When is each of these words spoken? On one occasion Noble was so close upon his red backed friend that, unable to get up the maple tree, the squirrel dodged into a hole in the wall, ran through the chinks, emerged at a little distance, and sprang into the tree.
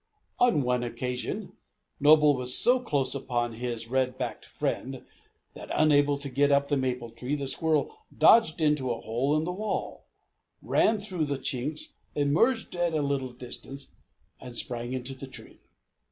On 0.39 0.63
one 0.63 0.81
occasion 0.81 1.53
Noble 1.99 2.35
was 2.35 2.57
so 2.57 2.79
close 2.79 3.13
upon 3.13 3.53
his 3.53 3.87
red 3.87 4.17
backed 4.17 4.45
friend 4.45 5.05
that, 5.53 5.69
unable 5.73 6.17
to 6.17 6.27
get 6.27 6.51
up 6.51 6.69
the 6.69 6.75
maple 6.75 7.11
tree, 7.11 7.35
the 7.35 7.45
squirrel 7.45 7.93
dodged 8.17 8.61
into 8.61 8.89
a 8.89 8.99
hole 8.99 9.37
in 9.37 9.43
the 9.43 9.51
wall, 9.51 10.07
ran 10.59 10.97
through 10.99 11.25
the 11.25 11.37
chinks, 11.37 11.93
emerged 12.15 12.75
at 12.75 12.95
a 12.95 13.03
little 13.03 13.31
distance, 13.31 13.89
and 14.39 14.57
sprang 14.57 14.91
into 14.93 15.13
the 15.13 15.27
tree. 15.27 15.59